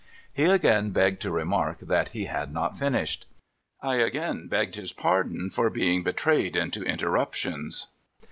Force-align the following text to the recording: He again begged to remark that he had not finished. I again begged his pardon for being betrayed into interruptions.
He 0.33 0.45
again 0.45 0.89
begged 0.89 1.21
to 1.21 1.31
remark 1.31 1.81
that 1.81 2.09
he 2.09 2.25
had 2.25 2.51
not 2.51 2.75
finished. 2.75 3.27
I 3.83 3.97
again 3.97 4.47
begged 4.47 4.73
his 4.73 4.91
pardon 4.91 5.51
for 5.51 5.69
being 5.69 6.01
betrayed 6.01 6.55
into 6.55 6.81
interruptions. 6.81 7.85